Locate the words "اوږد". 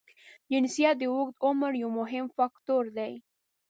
1.13-1.35